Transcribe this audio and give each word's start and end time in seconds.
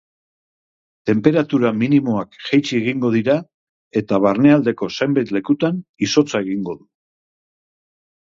Tenperatura 1.09 1.71
minimoak 1.81 2.39
jaitsi 2.45 2.79
egingo 2.79 3.11
dira, 3.15 3.35
eta 4.01 4.19
barnealdeko 4.25 4.89
zenbait 4.95 5.33
lekutan 5.37 5.79
izotza 6.07 6.43
egingo 6.47 6.75
du. 6.81 6.89